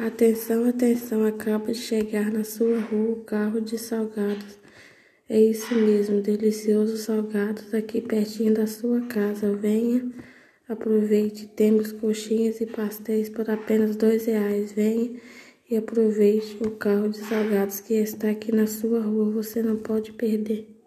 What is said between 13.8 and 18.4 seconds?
dois reais. Venha e aproveite o carro de salgados que está